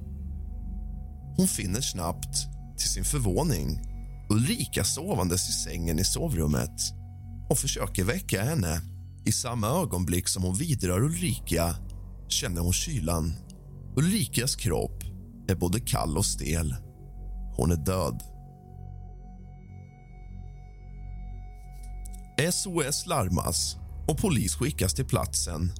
Hon 1.36 1.48
finner 1.48 1.80
snabbt, 1.80 2.36
till 2.78 2.88
sin 2.88 3.04
förvåning, 3.04 3.87
Ulrika 4.30 4.84
sovandes 4.84 5.48
i 5.48 5.52
sängen 5.52 5.98
i 5.98 6.04
sovrummet 6.04 6.80
och 7.50 7.58
försöker 7.58 8.04
väcka 8.04 8.42
henne. 8.42 8.80
I 9.24 9.32
samma 9.32 9.66
ögonblick 9.66 10.28
som 10.28 10.42
hon 10.42 10.54
vidrör 10.54 11.00
Ulrika 11.00 11.74
känner 12.28 12.60
hon 12.60 12.72
kylan. 12.72 13.32
Ulrikas 13.96 14.56
kropp 14.56 15.02
är 15.48 15.54
både 15.54 15.80
kall 15.80 16.16
och 16.16 16.26
stel. 16.26 16.74
Hon 17.56 17.70
är 17.70 17.76
död. 17.76 18.22
SOS 22.52 23.06
larmas 23.06 23.76
och 24.08 24.18
polis 24.18 24.54
skickas 24.54 24.94
till 24.94 25.06
platsen. 25.06 25.72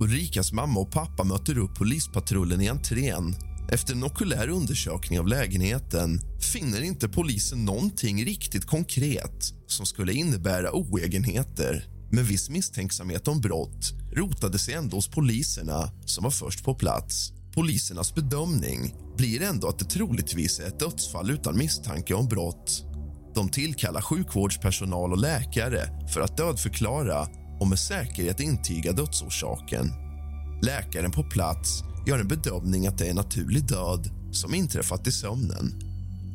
Ulrikas 0.00 0.52
mamma 0.52 0.80
och 0.80 0.92
pappa 0.92 1.24
möter 1.24 1.58
upp 1.58 1.78
polispatrullen 1.78 2.60
i 2.60 2.68
entrén. 2.68 3.34
Efter 3.68 3.94
en 3.94 4.04
okulär 4.04 4.48
undersökning 4.48 5.20
av 5.20 5.26
lägenheten 5.26 6.20
finner 6.52 6.82
inte 6.82 7.08
polisen 7.08 7.64
någonting 7.64 8.24
riktigt 8.24 8.66
konkret 8.66 9.54
som 9.66 9.86
skulle 9.86 10.12
innebära 10.12 10.72
oegenheter. 10.72 11.86
Men 12.10 12.24
viss 12.24 12.50
misstänksamhet 12.50 13.28
om 13.28 13.40
brott 13.40 13.92
rotade 14.12 14.58
sig 14.58 14.74
ändå 14.74 14.96
hos 14.96 15.08
poliserna 15.08 15.90
som 16.04 16.24
var 16.24 16.30
först 16.30 16.64
på 16.64 16.74
plats. 16.74 17.32
Polisernas 17.54 18.14
bedömning 18.14 18.94
blir 19.16 19.42
ändå 19.42 19.68
att 19.68 19.78
det 19.78 19.84
troligtvis 19.84 20.60
är 20.60 20.66
ett 20.66 20.78
dödsfall 20.78 21.30
utan 21.30 21.58
misstanke 21.58 22.14
om 22.14 22.28
brott. 22.28 22.84
De 23.34 23.48
tillkallar 23.48 24.00
sjukvårdspersonal 24.00 25.12
och 25.12 25.18
läkare 25.18 26.08
för 26.08 26.20
att 26.20 26.36
dödförklara 26.36 27.26
och 27.60 27.68
med 27.68 27.78
säkerhet 27.78 28.40
intyga 28.40 28.92
dödsorsaken. 28.92 29.92
Läkaren 30.62 31.10
på 31.10 31.22
plats 31.22 31.84
gör 32.06 32.18
en 32.18 32.28
bedömning 32.28 32.86
att 32.86 32.98
det 32.98 33.06
är 33.06 33.10
en 33.10 33.16
naturlig 33.16 33.68
död 33.68 34.10
som 34.32 34.54
inträffat 34.54 35.06
i 35.06 35.12
sömnen. 35.12 35.72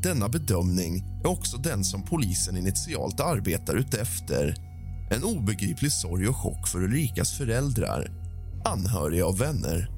Denna 0.03 0.29
bedömning 0.29 1.03
är 1.23 1.27
också 1.27 1.57
den 1.57 1.83
som 1.83 2.05
polisen 2.05 2.57
initialt 2.57 3.19
arbetar 3.19 3.75
utefter. 3.75 4.55
En 5.11 5.23
obegriplig 5.23 5.91
sorg 5.91 6.27
och 6.27 6.37
chock 6.37 6.67
för 6.67 6.83
Ulrikas 6.83 7.37
föräldrar, 7.37 8.11
anhöriga 8.65 9.25
och 9.25 9.41
vänner. 9.41 9.91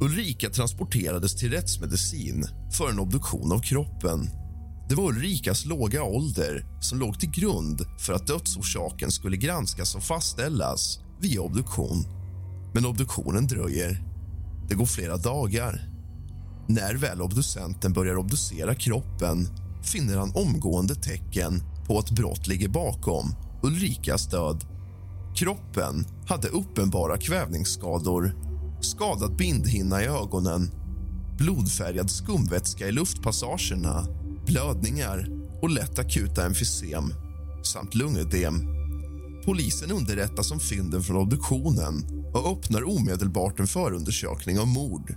Ulrika 0.00 0.50
transporterades 0.50 1.36
till 1.36 1.50
rättsmedicin 1.50 2.46
för 2.72 2.90
en 2.90 2.98
obduktion 2.98 3.52
av 3.52 3.58
kroppen. 3.58 4.30
Det 4.88 4.94
var 4.94 5.04
Ulrikas 5.04 5.64
låga 5.64 6.02
ålder 6.02 6.66
som 6.80 6.98
låg 6.98 7.20
till 7.20 7.30
grund 7.30 7.80
för 7.98 8.12
att 8.12 8.26
dödsorsaken 8.26 9.10
skulle 9.10 9.36
granskas 9.36 9.94
och 9.94 10.02
fastställas 10.02 10.98
via 11.20 11.40
obduktion. 11.40 12.17
Men 12.78 12.86
obduktionen 12.86 13.46
dröjer. 13.46 14.02
Det 14.68 14.74
går 14.74 14.86
flera 14.86 15.16
dagar. 15.16 15.88
När 16.66 16.94
väl 16.94 17.22
obducenten 17.22 17.92
börjar 17.92 18.16
obducera 18.16 18.74
kroppen 18.74 19.48
finner 19.82 20.16
han 20.16 20.32
omgående 20.34 20.94
tecken 20.94 21.62
på 21.86 21.98
att 21.98 22.10
brott 22.10 22.46
ligger 22.46 22.68
bakom 22.68 23.34
Ulrikas 23.62 24.26
död. 24.26 24.64
Kroppen 25.36 26.06
hade 26.28 26.48
uppenbara 26.48 27.16
kvävningsskador 27.16 28.34
skadad 28.80 29.36
bindhinna 29.36 30.02
i 30.02 30.06
ögonen 30.06 30.70
blodfärgad 31.38 32.10
skumvätska 32.10 32.88
i 32.88 32.92
luftpassagerna 32.92 34.06
blödningar 34.46 35.28
och 35.62 35.70
lätt 35.70 35.98
akuta 35.98 36.46
emfysem 36.46 37.14
samt 37.62 37.94
lungödem. 37.94 38.54
Polisen 39.44 39.92
underrättas 39.92 40.50
om 40.50 40.60
fynden 40.60 41.02
från 41.02 41.16
obduktionen 41.16 42.17
och 42.38 42.58
öppnar 42.58 42.88
omedelbart 42.88 43.60
en 43.60 43.66
förundersökning 43.66 44.60
om 44.60 44.68
mord. 44.68 45.14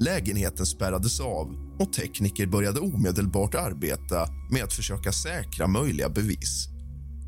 Lägenheten 0.00 0.66
spärrades 0.66 1.20
av 1.20 1.54
och 1.78 1.92
tekniker 1.92 2.46
började 2.46 2.80
omedelbart 2.80 3.54
arbeta 3.54 4.26
med 4.50 4.64
att 4.64 4.72
försöka 4.72 5.12
säkra 5.12 5.66
möjliga 5.66 6.08
bevis. 6.08 6.68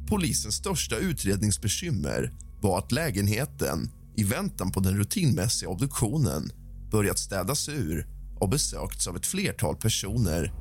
Polisens 0.09 0.55
största 0.55 0.97
utredningsbekymmer 0.97 2.33
var 2.63 2.79
att 2.79 2.93
lägenheten 2.93 3.91
i 4.17 4.25
väntan 4.25 4.71
på 4.71 4.81
den 4.81 4.97
rutinmässiga 4.97 5.69
obduktionen 5.69 6.51
börjat 6.91 7.19
städas 7.19 7.69
ur 7.69 8.07
och 8.41 8.49
besökts 8.49 9.07
av 9.07 9.17
ett 9.17 9.27
flertal 9.27 9.77
personer. 9.77 10.53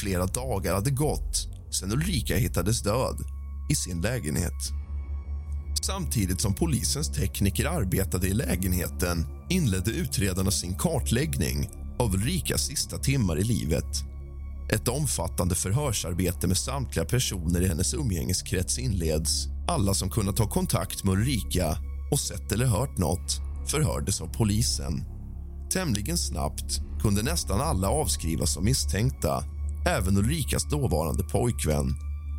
Flera 0.00 0.26
dagar 0.26 0.74
hade 0.74 0.90
gått 0.90 1.54
sen 1.74 1.92
Ulrika 1.92 2.36
hittades 2.36 2.82
död 2.82 3.16
i 3.70 3.74
sin 3.74 4.00
lägenhet. 4.00 4.83
Samtidigt 5.86 6.40
som 6.40 6.54
polisens 6.54 7.08
tekniker 7.08 7.66
arbetade 7.66 8.26
i 8.26 8.34
lägenheten 8.34 9.26
inledde 9.48 9.90
utredarna 9.90 10.50
sin 10.50 10.74
kartläggning 10.74 11.68
av 11.98 12.14
Ulrikas 12.14 12.66
sista 12.66 12.98
timmar 12.98 13.38
i 13.38 13.44
livet. 13.44 14.04
Ett 14.72 14.88
omfattande 14.88 15.54
förhörsarbete 15.54 16.46
med 16.46 16.56
samtliga 16.56 17.04
personer 17.04 17.60
i 17.60 17.68
hennes 17.68 17.94
umgängeskrets 17.94 18.78
inleds. 18.78 19.46
Alla 19.68 19.94
som 19.94 20.10
kunnat 20.10 20.36
ta 20.36 20.48
kontakt 20.48 21.04
med 21.04 21.12
Ulrika 21.12 21.76
och 22.10 22.20
sett 22.20 22.52
eller 22.52 22.66
hört 22.66 22.98
något 22.98 23.40
förhördes 23.66 24.20
av 24.20 24.26
polisen. 24.26 25.04
Tämligen 25.70 26.18
snabbt 26.18 26.80
kunde 27.02 27.22
nästan 27.22 27.60
alla 27.60 27.88
avskrivas 27.88 28.52
som 28.52 28.64
misstänkta 28.64 29.44
även 29.86 30.16
Ulrikas 30.16 30.70
dåvarande 30.70 31.24
pojkvän. 31.24 31.94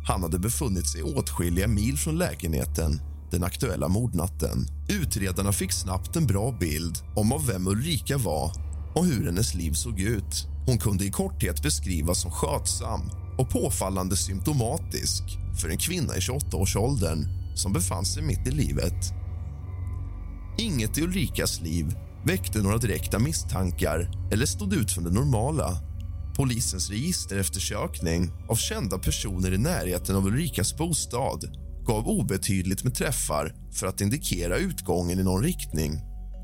Han 0.06 0.22
hade 0.22 0.38
befunnit 0.38 0.88
sig 0.88 1.02
åtskilliga 1.02 1.68
mil 1.68 1.98
från 1.98 2.18
lägenheten 2.18 3.00
den 3.30 3.44
aktuella 3.44 3.88
mordnatten. 3.88 4.66
Utredarna 4.88 5.52
fick 5.52 5.72
snabbt 5.72 6.16
en 6.16 6.26
bra 6.26 6.56
bild 6.60 6.98
om 7.16 7.32
av 7.32 7.46
vem 7.46 7.66
Ulrika 7.66 8.18
var 8.18 8.52
och 8.94 9.06
hur 9.06 9.26
hennes 9.26 9.54
liv 9.54 9.72
såg 9.72 10.00
ut. 10.00 10.46
Hon 10.66 10.78
kunde 10.78 11.04
i 11.04 11.10
korthet 11.10 11.62
beskrivas 11.62 12.20
som 12.20 12.30
skötsam 12.30 13.00
och 13.38 13.50
påfallande 13.50 14.16
symptomatisk 14.16 15.22
för 15.60 15.68
en 15.68 15.78
kvinna 15.78 16.16
i 16.16 16.18
28-årsåldern 16.18 17.28
som 17.54 17.72
befann 17.72 18.04
sig 18.04 18.22
mitt 18.22 18.46
i 18.46 18.50
livet. 18.50 19.12
Inget 20.58 20.98
i 20.98 21.02
Ulrikas 21.02 21.60
liv 21.60 21.96
väckte 22.24 22.62
några 22.62 22.78
direkta 22.78 23.18
misstankar 23.18 24.10
eller 24.32 24.46
stod 24.46 24.74
ut 24.74 24.92
från 24.92 25.04
det 25.04 25.10
normala. 25.10 25.78
Polisens 26.36 26.90
registereftersökning 26.90 28.30
av 28.48 28.54
kända 28.54 28.98
personer 28.98 29.52
i 29.52 29.58
närheten 29.58 30.16
av 30.16 30.26
Ulrikas 30.26 30.76
bostad 30.76 31.65
gav 31.86 32.08
obetydligt 32.08 32.84
med 32.84 32.94
träffar 32.94 33.54
för 33.72 33.86
att 33.86 34.00
indikera 34.00 34.56
utgången 34.56 35.20
i 35.20 35.24
någon 35.24 35.42
riktning. 35.42 36.00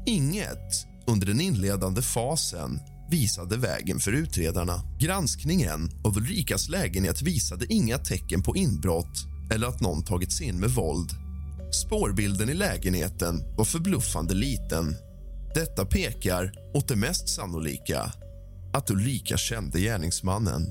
Inget 0.07 0.87
under 1.07 1.27
den 1.27 1.41
inledande 1.41 2.03
fasen 2.03 2.81
visade 3.11 3.57
vägen 3.57 4.01
för 4.01 4.13
utredarna. 4.13 4.81
Granskningen 4.99 5.91
av 6.05 6.17
Ulrikas 6.17 6.69
lägenhet 6.69 7.23
visade 7.23 7.67
inga 7.69 7.99
tecken 7.99 8.43
på 8.43 8.57
inbrott 8.57 9.27
eller 9.55 9.67
att 9.67 9.81
någon 9.81 10.05
tagit 10.05 10.33
sig 10.33 10.47
in 10.47 10.61
med 10.61 10.71
våld. 10.71 11.11
Spårbilden 11.73 12.49
i 12.49 12.55
lägenheten 12.55 13.43
var 13.57 13.65
förbluffande 13.65 14.35
liten. 14.35 14.97
Detta 15.55 15.85
pekar 15.85 16.53
åt 16.75 16.89
det 16.89 16.97
mest 16.97 17.29
sannolika, 17.29 18.13
att 18.73 18.91
Ulrika 18.91 19.37
kände 19.37 19.81
gärningsmannen. 19.81 20.71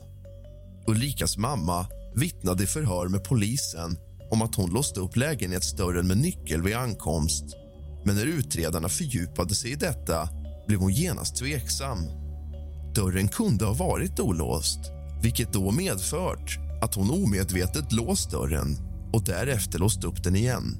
Ulrikas 0.88 1.38
mamma 1.38 1.86
vittnade 2.15 2.63
i 2.63 2.67
förhör 2.67 3.08
med 3.08 3.24
polisen 3.24 3.98
om 4.32 4.41
att 4.41 4.56
hon 4.56 4.70
låste 4.70 5.00
upp 5.00 5.15
lägenhetsdörren 5.15 6.08
med 6.08 6.17
nyckel 6.17 6.62
vid 6.62 6.76
ankomst. 6.76 7.44
Men 8.06 8.15
när 8.15 8.26
utredarna 8.26 8.89
fördjupade 8.89 9.56
sig 9.56 9.72
i 9.72 9.76
detta 9.76 10.30
blev 10.67 10.80
hon 10.80 10.94
genast 10.94 11.36
tveksam. 11.36 11.98
Dörren 12.96 13.28
kunde 13.28 13.65
ha 13.65 13.74
varit 13.74 14.20
olåst 14.20 14.80
vilket 15.22 15.54
då 15.54 15.72
medfört 15.72 16.60
att 16.82 16.96
hon 16.96 17.24
omedvetet 17.24 17.91
låst 17.91 18.32
dörren 18.32 18.78
och 19.13 19.24
därefter 19.24 19.80
låst 19.80 20.04
upp 20.04 20.24
den 20.24 20.36
igen. 20.36 20.76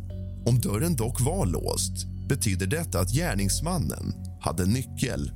Om 0.46 0.60
dörren 0.60 0.96
dock 0.96 1.22
var 1.22 1.46
låst 1.46 2.08
betyder 2.30 2.68
detta 2.68 3.00
att 3.00 3.12
gärningsmannen 3.12 4.14
hade 4.42 4.66
nyckel. 4.66 5.32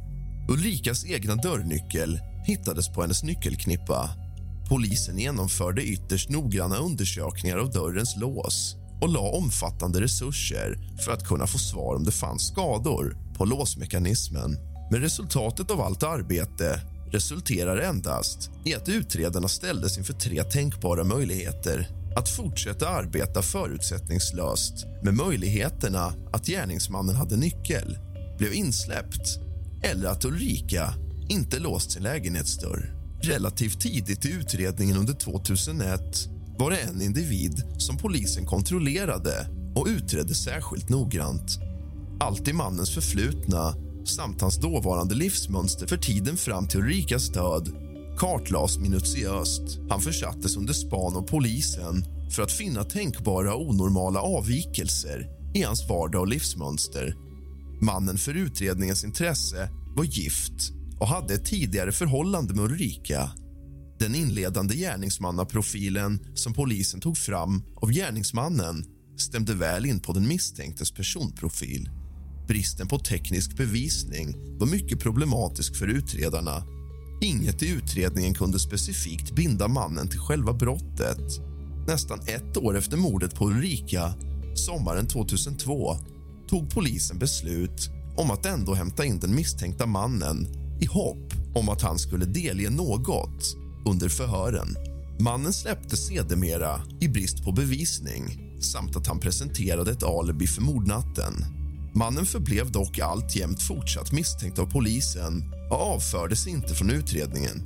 Ulrikas 0.50 1.06
egna 1.06 1.36
dörrnyckel 1.36 2.20
hittades 2.46 2.90
på 2.90 3.02
hennes 3.02 3.24
nyckelknippa. 3.24 4.25
Polisen 4.70 5.20
genomförde 5.20 5.84
ytterst 5.84 6.30
noggranna 6.30 6.78
undersökningar 6.78 7.58
av 7.58 7.72
dörrens 7.72 8.16
lås 8.18 8.76
och 9.02 9.10
la 9.10 9.20
omfattande 9.20 10.02
resurser 10.02 10.78
för 11.06 11.12
att 11.12 11.28
kunna 11.28 11.48
få 11.48 11.58
svar 11.58 11.96
om 11.96 12.04
det 12.04 12.12
fanns 12.12 12.48
skador 12.48 13.18
på 13.38 13.46
låsmekanismen. 13.46 14.58
Men 14.92 15.02
resultatet 15.02 15.72
av 15.72 15.82
allt 15.82 16.04
arbete 16.04 16.82
resulterar 17.12 17.78
endast 17.78 18.52
i 18.66 18.76
att 18.76 18.90
utredarna 18.90 19.48
ställdes 19.48 19.98
inför 19.98 20.14
tre 20.14 20.44
tänkbara 20.44 21.04
möjligheter 21.04 21.90
att 22.16 22.30
fortsätta 22.30 22.90
arbeta 22.90 23.42
förutsättningslöst 23.42 24.86
med 25.04 25.14
möjligheterna 25.14 26.14
att 26.34 26.46
gärningsmannen 26.46 27.16
hade 27.16 27.38
nyckel, 27.38 27.98
blev 28.38 28.54
insläppt 28.54 29.40
eller 29.84 30.10
att 30.10 30.26
Ulrika 30.26 30.94
inte 31.30 31.60
låst 31.60 31.92
sin 31.92 32.04
lägenhetsdörr. 32.04 32.95
Relativt 33.26 33.82
tidigt 33.82 34.26
i 34.26 34.32
utredningen 34.32 34.98
under 34.98 35.14
2001 35.14 36.02
var 36.58 36.72
det 36.72 36.78
en 36.78 37.02
individ 37.02 37.64
som 37.78 37.98
polisen 37.98 38.46
kontrollerade 38.46 39.50
och 39.76 39.88
utredde 39.88 40.36
särskilt 40.36 40.90
noggrant. 40.90 41.60
Allt 42.20 42.48
i 42.48 42.54
mannens 42.54 42.94
förflutna 42.94 43.74
samt 44.06 44.42
hans 44.42 44.58
dåvarande 44.58 45.16
livsmönster 45.16 45.88
för 45.88 45.98
tiden 45.98 46.38
fram 46.38 46.68
till 46.68 46.80
Ulrikas 46.80 47.30
död 47.30 47.70
kartlades 48.18 48.78
minutiöst. 48.78 49.80
Han 49.90 50.02
försattes 50.02 50.58
under 50.58 50.74
span 50.74 51.16
av 51.16 51.22
polisen 51.22 52.06
för 52.32 52.44
att 52.44 52.52
finna 52.52 52.84
tänkbara 52.84 53.56
onormala 53.56 54.22
avvikelser 54.22 55.30
i 55.54 55.62
hans 55.62 55.90
vardag 55.90 56.22
och 56.22 56.28
livsmönster. 56.28 57.16
Mannen 57.82 58.18
för 58.18 58.34
utredningens 58.34 59.04
intresse 59.04 59.70
var 59.96 60.04
gift 60.04 60.75
och 61.00 61.08
hade 61.08 61.34
ett 61.34 61.46
tidigare 61.46 61.92
förhållande 61.92 62.54
med 62.54 62.66
Ulrika. 62.66 63.32
Den 64.00 64.16
inledande 64.16 64.76
gärningsmannaprofilen 64.76 66.20
som 66.36 66.54
polisen 66.54 67.02
tog 67.02 67.18
fram 67.18 67.64
av 67.76 67.92
gärningsmannen 67.92 68.86
stämde 69.18 69.54
väl 69.54 69.86
in 69.86 70.00
på 70.00 70.14
den 70.14 70.28
misstänktes 70.28 70.92
personprofil. 70.92 71.90
Bristen 72.48 72.88
på 72.88 73.00
teknisk 73.00 73.58
bevisning 73.58 74.36
var 74.58 74.68
mycket 74.68 75.00
problematisk 75.00 75.76
för 75.76 75.88
utredarna. 75.88 76.64
Inget 77.22 77.64
i 77.64 77.70
utredningen 77.70 78.34
kunde 78.34 78.60
specifikt 78.60 79.36
binda 79.36 79.68
mannen 79.68 80.08
till 80.08 80.20
själva 80.20 80.54
brottet. 80.54 81.40
Nästan 81.88 82.20
ett 82.20 82.58
år 82.58 82.78
efter 82.78 82.98
mordet 82.98 83.36
på 83.36 83.48
Ulrika, 83.48 84.14
sommaren 84.56 85.08
2002 85.08 85.98
tog 86.50 86.70
polisen 86.70 87.20
beslut 87.20 87.90
om 88.18 88.32
att 88.32 88.46
ändå 88.46 88.74
hämta 88.74 89.06
in 89.06 89.20
den 89.20 89.36
misstänkta 89.36 89.86
mannen 89.86 90.65
i 90.80 90.86
hopp 90.86 91.34
om 91.56 91.70
att 91.70 91.82
han 91.82 92.00
skulle 92.00 92.26
delge 92.26 92.70
något 92.70 93.56
under 93.86 94.10
förhören. 94.10 94.76
Mannen 95.20 95.54
släpptes 95.54 96.08
sedermera 96.08 96.82
i 97.02 97.08
brist 97.08 97.44
på 97.44 97.52
bevisning 97.52 98.42
samt 98.60 98.96
att 98.96 99.08
han 99.08 99.20
presenterade 99.20 99.92
ett 99.92 100.04
alibi 100.04 100.48
för 100.48 100.62
mordnatten. 100.62 101.34
Mannen 101.94 102.26
förblev 102.26 102.72
dock 102.72 103.00
alltjämt 103.00 103.62
fortsatt 103.62 104.12
misstänkt 104.12 104.60
av 104.60 104.66
polisen 104.66 105.44
och 105.72 105.82
avfördes 105.82 106.48
inte 106.48 106.76
från 106.76 106.90
utredningen. 106.90 107.64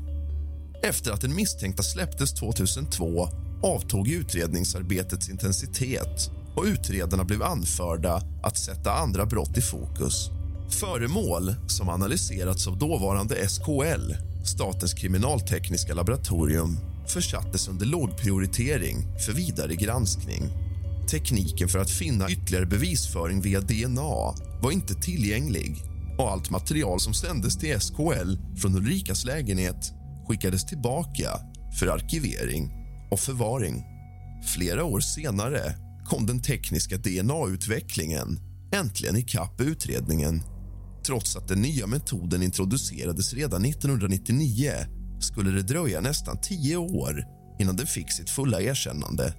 Efter 0.84 1.12
att 1.12 1.22
den 1.22 1.36
misstänkta 1.36 1.84
släpptes 1.84 2.34
2002 2.34 3.30
avtog 3.64 4.08
utredningsarbetets 4.08 5.30
intensitet 5.30 6.32
och 6.56 6.64
utredarna 6.64 7.24
blev 7.24 7.44
anförda 7.44 8.22
att 8.44 8.58
sätta 8.58 8.94
andra 8.94 9.26
brott 9.26 9.58
i 9.58 9.62
fokus. 9.62 10.32
Föremål 10.70 11.56
som 11.68 11.90
analyserats 11.90 12.68
av 12.68 12.78
dåvarande 12.78 13.50
SKL, 13.50 14.14
Statens 14.46 14.94
kriminaltekniska 14.94 15.94
laboratorium 15.94 16.78
försattes 17.08 17.68
under 17.68 17.86
lågprioritering 17.86 18.98
för 19.26 19.34
vidare 19.34 19.76
granskning. 19.76 20.44
Tekniken 21.12 21.68
för 21.68 21.80
att 21.80 21.90
finna 21.90 22.30
ytterligare 22.30 22.66
bevisföring 22.66 23.42
via 23.42 23.62
DNA 23.62 24.34
var 24.62 24.72
inte 24.72 24.94
tillgänglig 24.94 25.84
och 26.18 26.32
allt 26.32 26.50
material 26.50 27.00
som 27.00 27.14
sändes 27.14 27.58
till 27.58 27.80
SKL 27.80 28.58
från 28.62 28.76
Ulrikas 28.76 29.26
lägenhet 29.26 29.94
skickades 30.28 30.66
tillbaka 30.66 31.30
för 31.80 31.88
arkivering 31.88 32.72
och 33.12 33.20
förvaring. 33.20 33.84
Flera 34.56 34.84
år 34.84 35.00
senare 35.00 35.76
kom 36.06 36.26
den 36.26 36.42
tekniska 36.42 36.98
DNA-utvecklingen 36.98 38.40
äntligen 38.72 39.16
ikapp 39.16 39.62
utredningen. 39.62 40.44
Trots 41.10 41.36
att 41.36 41.48
den 41.48 41.62
nya 41.62 41.88
metoden 41.88 42.44
introducerades 42.44 43.34
redan 43.34 43.66
1999 43.66 44.72
skulle 45.20 45.52
det 45.52 45.62
dröja 45.62 46.02
nästan 46.02 46.42
tio 46.42 46.78
år 46.78 47.24
innan 47.60 47.76
den 47.76 47.88
fick 47.88 48.12
sitt 48.12 48.30
fulla 48.30 48.62
erkännande. 48.62 49.34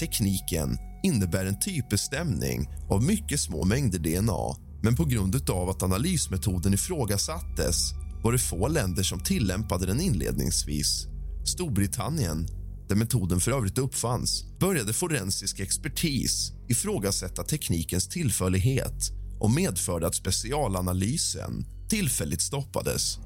Tekniken 0.00 0.78
innebär 1.02 1.46
en 1.46 1.60
typbestämning 1.60 2.68
av 2.90 3.02
mycket 3.02 3.40
små 3.40 3.64
mängder 3.64 3.98
DNA 3.98 4.56
men 4.82 4.96
på 4.96 5.04
grund 5.04 5.50
av 5.50 5.68
att 5.68 5.82
analysmetoden 5.82 6.74
ifrågasattes 6.74 7.92
var 8.24 8.32
det 8.32 8.38
få 8.38 8.68
länder 8.68 9.02
som 9.02 9.20
tillämpade 9.20 9.86
den 9.86 10.00
inledningsvis. 10.00 11.06
Storbritannien, 11.44 12.46
där 12.88 12.96
metoden 12.96 13.40
för 13.40 13.52
övrigt 13.52 13.78
uppfanns 13.78 14.44
började 14.60 14.92
forensisk 14.92 15.60
expertis 15.60 16.52
ifrågasätta 16.68 17.42
teknikens 17.42 18.08
tillförlighet 18.08 19.21
och 19.42 19.50
medförde 19.50 20.06
att 20.06 20.14
specialanalysen 20.14 21.66
tillfälligt 21.88 22.42
stoppades. 22.42 23.18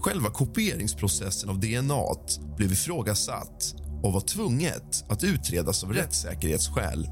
Själva 0.00 0.30
kopieringsprocessen 0.30 1.50
av 1.50 1.60
DNA 1.60 2.04
blev 2.56 2.72
ifrågasatt 2.72 3.74
och 4.02 4.12
var 4.12 4.20
tvunget 4.20 5.04
att 5.08 5.24
utredas 5.24 5.84
av 5.84 5.92
rättssäkerhetsskäl. 5.92 7.08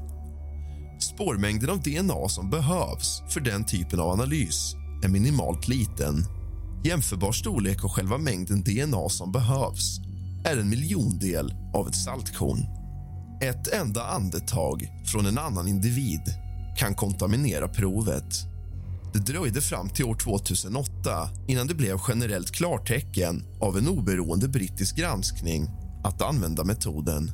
Spårmängden 0.99 1.69
av 1.69 1.81
DNA 1.81 2.29
som 2.29 2.49
behövs 2.49 3.21
för 3.29 3.39
den 3.39 3.65
typen 3.65 3.99
av 3.99 4.09
analys 4.09 4.73
är 5.03 5.07
minimalt 5.07 5.67
liten. 5.67 6.25
Jämförbar 6.83 7.31
storlek 7.31 7.83
av 7.83 7.89
själva 7.89 8.17
mängden 8.17 8.63
DNA 8.63 9.09
som 9.09 9.31
behövs 9.31 9.99
är 10.45 10.57
en 10.57 10.69
miljondel 10.69 11.53
av 11.73 11.87
ett 11.87 11.95
saltkorn. 11.95 12.59
Ett 13.41 13.73
enda 13.73 14.07
andetag 14.07 14.87
från 15.05 15.25
en 15.25 15.37
annan 15.37 15.67
individ 15.67 16.46
kan 16.77 16.95
kontaminera 16.95 17.67
provet. 17.67 18.47
Det 19.13 19.19
dröjde 19.19 19.61
fram 19.61 19.89
till 19.89 20.05
år 20.05 20.15
2008 20.15 21.29
innan 21.47 21.67
det 21.67 21.75
blev 21.75 21.97
generellt 22.07 22.51
klartecken 22.51 23.43
av 23.61 23.77
en 23.77 23.87
oberoende 23.87 24.47
brittisk 24.47 24.95
granskning 24.95 25.67
att 26.03 26.21
använda 26.21 26.63
metoden. 26.63 27.31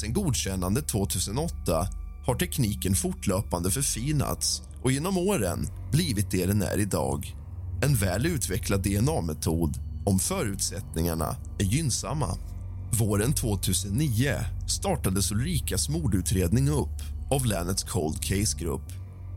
Sen 0.00 0.12
godkännandet 0.12 0.88
2008 0.88 1.88
har 2.26 2.34
tekniken 2.34 2.94
fortlöpande 2.94 3.70
förfinats 3.70 4.62
och 4.82 4.92
genom 4.92 5.18
åren 5.18 5.66
blivit 5.92 6.30
det 6.30 6.46
den 6.46 6.62
är 6.62 6.78
idag. 6.78 7.36
En 7.82 7.94
väl 7.94 8.26
utvecklad 8.26 8.82
DNA-metod 8.82 9.78
om 10.06 10.18
förutsättningarna 10.18 11.36
är 11.58 11.64
gynnsamma. 11.64 12.38
Våren 12.98 13.32
2009 13.32 14.34
startades 14.68 15.32
Ulrikas 15.32 15.88
mordutredning 15.88 16.68
upp 16.68 17.15
av 17.30 17.46
länets 17.46 17.84
Cold 17.84 18.22
Case-grupp. 18.22 18.92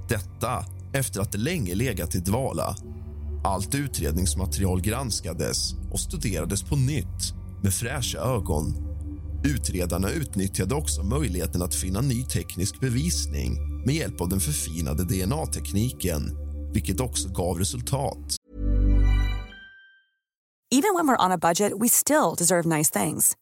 Detta 0.10 0.65
efter 0.93 1.21
att 1.21 1.32
det 1.32 1.38
länge 1.38 1.75
legat 1.75 2.15
i 2.15 2.19
dvala. 2.19 2.75
Allt 3.43 3.75
utredningsmaterial 3.75 4.82
granskades 4.82 5.73
och 5.91 5.99
studerades 5.99 6.63
på 6.63 6.75
nytt 6.75 7.34
med 7.63 7.73
fräscha 7.73 8.19
ögon. 8.19 8.73
Utredarna 9.43 10.10
utnyttjade 10.10 10.75
också 10.75 11.04
möjligheten 11.04 11.62
att 11.62 11.75
finna 11.75 12.02
ny 12.02 12.23
teknisk 12.23 12.80
bevisning 12.80 13.58
med 13.86 13.95
hjälp 13.95 14.21
av 14.21 14.30
den 14.30 14.39
förfinade 14.39 15.04
DNA-tekniken, 15.04 16.21
vilket 16.73 16.99
också 16.99 17.30
gav 17.30 17.58
resultat. 17.58 18.36
Even 20.71 20.93
when 20.93 21.08
we're 21.08 21.25
on 21.25 21.32
a 21.32 21.38
budget, 21.38 21.71
we 21.82 21.89
still 21.89 22.36
deserve 22.38 22.78
nice 22.78 22.99
things. 22.99 23.34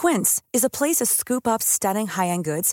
Quince 0.00 0.42
is 0.52 0.64
a 0.64 0.70
place 0.78 1.04
to 1.04 1.06
scoop 1.06 1.46
up 1.46 1.62
stunning 1.62 2.08
high-end 2.08 2.44
goods 2.44 2.72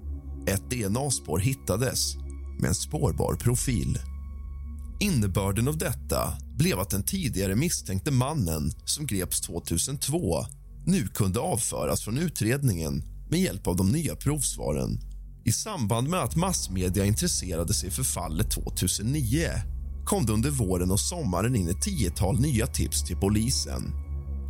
Ett 0.47 0.69
DNA-spår 0.69 1.39
hittades 1.39 2.15
med 2.59 2.67
en 2.67 2.75
spårbar 2.75 3.35
profil. 3.35 3.99
Innebörden 4.99 5.67
av 5.67 5.77
detta 5.77 6.33
blev 6.57 6.79
att 6.79 6.89
den 6.89 7.03
tidigare 7.03 7.55
misstänkte 7.55 8.11
mannen 8.11 8.71
som 8.85 9.05
greps 9.05 9.41
2002 9.41 10.45
nu 10.85 11.07
kunde 11.07 11.39
avföras 11.39 12.01
från 12.01 12.17
utredningen 12.17 13.03
med 13.29 13.39
hjälp 13.39 13.67
av 13.67 13.75
de 13.75 13.89
nya 13.89 14.15
provsvaren. 14.15 14.99
I 15.45 15.51
samband 15.51 16.09
med 16.09 16.19
att 16.19 16.35
massmedia 16.35 17.05
intresserade 17.05 17.73
sig 17.73 17.91
för 17.91 18.03
fallet 18.03 18.51
2009 18.51 19.47
kom 20.05 20.25
det 20.25 20.33
under 20.33 20.49
våren 20.49 20.91
och 20.91 20.99
sommaren 20.99 21.55
in 21.55 21.69
ett 21.69 21.81
tiotal 21.81 22.39
nya 22.39 22.67
tips 22.67 23.03
till 23.03 23.17
polisen. 23.17 23.93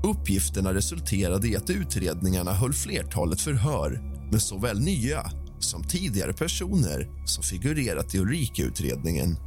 Uppgifterna 0.04 0.74
resulterade 0.74 1.48
i 1.48 1.56
att 1.56 1.70
utredningarna 1.70 2.54
höll 2.54 2.74
flertalet 2.74 3.42
förhör 3.42 4.02
med 4.32 4.42
såväl 4.42 4.80
nya 4.80 5.32
som 5.64 5.84
tidigare 5.84 6.34
personer 6.34 7.10
som 7.26 7.44
figurerat 7.44 8.16
i 8.16 8.20
Ulrika-utredningen. 8.20 9.38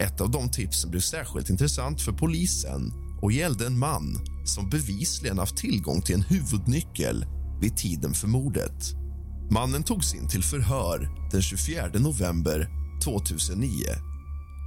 Ett 0.00 0.20
av 0.20 0.30
de 0.30 0.50
tipsen 0.50 0.90
blev 0.90 1.00
särskilt 1.00 1.50
intressant 1.50 2.00
för 2.00 2.12
polisen 2.12 2.92
och 3.22 3.32
gällde 3.32 3.66
en 3.66 3.78
man 3.78 4.18
som 4.44 4.70
bevisligen 4.70 5.38
haft 5.38 5.56
tillgång 5.56 6.02
till 6.02 6.14
en 6.14 6.22
huvudnyckel 6.22 7.26
vid 7.60 7.76
tiden 7.76 8.14
för 8.14 8.28
mordet. 8.28 8.94
Mannen 9.50 9.82
togs 9.82 10.14
in 10.14 10.28
till 10.28 10.42
förhör 10.42 11.28
den 11.32 11.42
24 11.42 11.88
november 11.94 12.68
2009. 13.04 13.70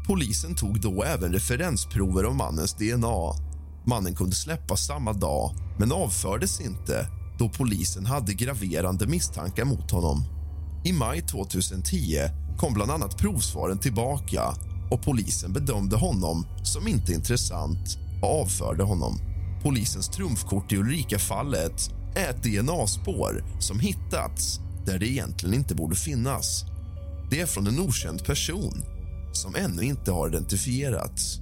Polisen 0.08 0.56
tog 0.56 0.82
då 0.82 1.04
även 1.04 1.34
referensprover 1.34 2.24
av 2.24 2.36
mannens 2.36 2.74
DNA. 2.74 3.34
Mannen 3.86 4.16
kunde 4.16 4.36
släppas 4.36 4.86
samma 4.86 5.14
dag, 5.14 5.56
men 5.80 5.92
avfördes 5.92 6.62
inte 6.62 7.08
då 7.40 7.50
polisen 7.50 8.06
hade 8.06 8.34
graverande 8.34 9.08
misstankar 9.08 9.66
mot 9.66 9.92
honom. 9.92 10.24
I 10.84 10.94
maj 10.94 11.22
2010 11.22 12.18
kom 12.58 12.74
bland 12.74 12.92
annat 12.92 13.18
provsvaren 13.18 13.80
tillbaka 13.80 14.44
och 14.92 15.02
polisen 15.02 15.54
bedömde 15.54 15.96
honom 15.96 16.46
som 16.64 16.88
inte 16.88 17.14
intressant 17.14 17.98
och 18.22 18.42
avförde 18.42 18.84
honom. 18.84 19.20
Polisens 19.64 20.10
trumfkort 20.10 20.72
i 20.72 20.78
Ulrika-fallet 20.78 21.90
är 22.16 22.30
ett 22.30 22.44
DNA-spår 22.44 23.44
som 23.60 23.80
hittats 23.80 24.60
där 24.86 25.00
det 25.00 25.08
egentligen 25.08 25.56
inte 25.56 25.76
borde 25.76 25.96
finnas. 25.96 26.66
Det 27.32 27.42
är 27.42 27.46
från 27.46 27.68
en 27.68 27.80
okänd 27.80 28.26
person 28.26 28.84
som 29.34 29.56
ännu 29.56 29.84
inte 29.84 30.12
har 30.12 30.28
identifierats. 30.28 31.40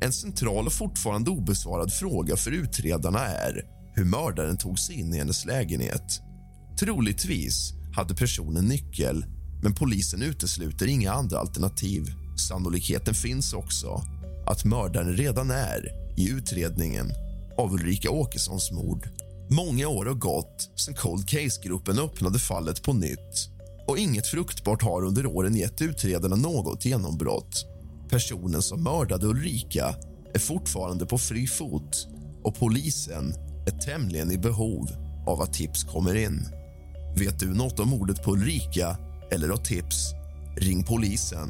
En 0.00 0.12
central 0.12 0.66
och 0.66 0.72
fortfarande 0.72 1.30
obesvarad 1.30 1.92
fråga 1.92 2.36
för 2.36 2.50
utredarna 2.50 3.20
är 3.20 3.62
hur 3.94 4.04
mördaren 4.04 4.56
tog 4.56 4.78
sig 4.78 5.00
in 5.00 5.14
i 5.14 5.18
hennes 5.18 5.44
lägenhet. 5.44 6.20
Troligtvis 6.80 7.75
hade 7.96 8.14
personen 8.14 8.64
nyckel, 8.64 9.24
men 9.62 9.74
polisen 9.74 10.22
utesluter 10.22 10.86
inga 10.86 11.12
andra 11.12 11.38
alternativ. 11.38 12.12
Sannolikheten 12.48 13.14
finns 13.14 13.52
också 13.52 14.02
att 14.46 14.64
mördaren 14.64 15.16
redan 15.16 15.50
är 15.50 15.90
i 16.16 16.30
utredningen 16.30 17.12
av 17.58 17.72
Ulrika 17.72 18.10
Åkessons 18.10 18.70
mord. 18.70 19.08
Många 19.50 19.88
år 19.88 20.06
har 20.06 20.14
gått 20.14 20.70
sedan 20.76 20.94
Cold 20.94 21.28
Case-gruppen 21.28 21.98
öppnade 21.98 22.38
fallet 22.38 22.82
på 22.82 22.92
nytt 22.92 23.50
och 23.88 23.98
inget 23.98 24.26
fruktbart 24.26 24.82
har 24.82 25.04
under 25.04 25.26
åren 25.26 25.56
gett 25.56 25.82
utredarna 25.82 26.36
något 26.36 26.84
genombrott. 26.84 27.66
Personen 28.10 28.62
som 28.62 28.82
mördade 28.82 29.26
Ulrika 29.26 29.94
är 30.34 30.38
fortfarande 30.38 31.06
på 31.06 31.18
fri 31.18 31.46
fot 31.46 32.08
och 32.42 32.58
polisen 32.58 33.34
är 33.66 33.78
tämligen 33.78 34.32
i 34.32 34.38
behov 34.38 34.90
av 35.26 35.40
att 35.42 35.52
tips 35.52 35.84
kommer 35.84 36.14
in. 36.14 36.48
Vet 37.18 37.38
du 37.38 37.54
något 37.54 37.80
om 37.80 37.88
mordet 37.88 38.22
på 38.22 38.32
Ulrika 38.32 38.96
eller 39.30 39.48
har 39.48 39.56
tips? 39.56 40.12
Ring 40.56 40.84
polisen 40.84 41.48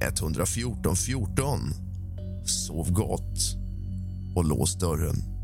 114 0.00 0.96
14. 0.96 1.60
Sov 2.44 2.92
gott 2.92 3.38
och 4.36 4.44
lås 4.44 4.74
dörren. 4.78 5.39